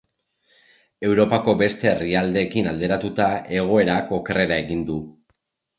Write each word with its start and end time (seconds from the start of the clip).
Europako 1.09 1.55
beste 1.61 1.91
herrialdeekin 1.91 2.73
alderatuta 2.73 3.31
egoerak 3.61 4.15
okerrera 4.21 4.63
egin 4.67 4.87
du. 4.91 5.03